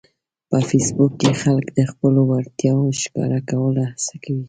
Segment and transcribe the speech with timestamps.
[0.49, 4.39] په فېسبوک کې خلک د خپلو وړتیاوو ښکاره کولو هڅه کوي